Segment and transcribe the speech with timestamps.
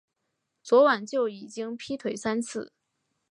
[0.63, 2.73] 昨晚就已经劈腿三次